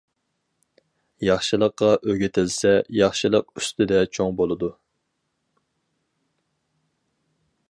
[1.25, 4.73] ياخشىلىققا ئۆگىتىلسە، ياخشىلىق ئۈستىدە چوڭ بولىدۇ.